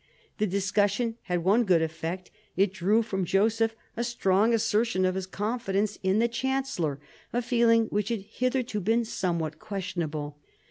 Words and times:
The 0.39 0.47
discussion 0.47 1.17
had 1.25 1.43
one 1.43 1.63
good 1.63 1.83
effect 1.83 2.31
It 2.57 2.73
drew 2.73 3.03
from 3.03 3.23
Joseph 3.23 3.75
a 3.95 4.03
strong 4.03 4.51
assertion 4.51 5.05
of 5.05 5.13
his 5.13 5.27
confidence 5.27 5.99
in 6.01 6.17
the 6.17 6.27
chancellor, 6.27 6.99
a 7.31 7.39
feeling 7.39 7.85
which 7.91 8.09
had 8.09 8.21
hitherto 8.21 8.79
been 8.79 9.05
somewhat 9.05 9.59
questionable. 9.59 10.39